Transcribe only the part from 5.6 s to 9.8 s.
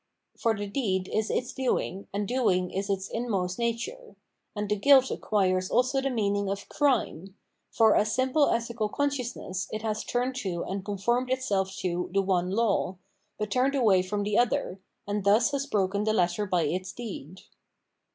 also the meaning of Crime; for as simple ethical consciousness